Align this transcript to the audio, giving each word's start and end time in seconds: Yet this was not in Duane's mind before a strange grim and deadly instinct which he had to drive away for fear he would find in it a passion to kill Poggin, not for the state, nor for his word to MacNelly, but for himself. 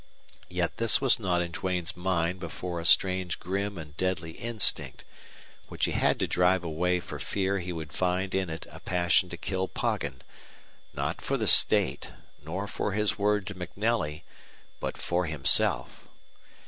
Yet 0.49 0.77
this 0.77 0.99
was 0.99 1.19
not 1.19 1.43
in 1.43 1.51
Duane's 1.51 1.95
mind 1.95 2.39
before 2.39 2.79
a 2.79 2.87
strange 2.87 3.39
grim 3.39 3.77
and 3.77 3.95
deadly 3.97 4.31
instinct 4.31 5.05
which 5.67 5.85
he 5.85 5.91
had 5.91 6.17
to 6.21 6.27
drive 6.27 6.63
away 6.63 6.99
for 6.99 7.19
fear 7.19 7.59
he 7.59 7.71
would 7.71 7.93
find 7.93 8.33
in 8.33 8.49
it 8.49 8.65
a 8.71 8.79
passion 8.79 9.29
to 9.29 9.37
kill 9.37 9.67
Poggin, 9.67 10.23
not 10.95 11.21
for 11.21 11.37
the 11.37 11.47
state, 11.47 12.13
nor 12.43 12.67
for 12.67 12.93
his 12.93 13.19
word 13.19 13.45
to 13.45 13.53
MacNelly, 13.53 14.23
but 14.79 14.97
for 14.97 15.27
himself. 15.27 16.07